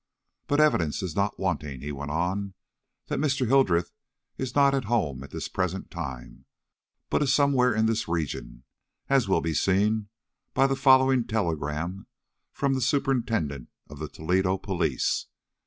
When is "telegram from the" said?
11.27-12.81